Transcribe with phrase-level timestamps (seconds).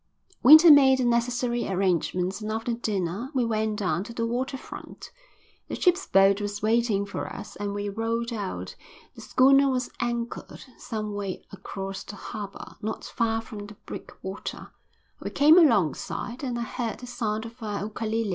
[0.41, 5.11] Winter made the necessary arrangements and after dinner we went down to the water front.
[5.67, 8.75] The ship's boat was waiting for us and we rowed out.
[9.13, 14.71] The schooner was anchored some way across the harbour, not far from the breakwater.
[15.19, 18.29] We came alongside, and I heard the sound of a ukalele.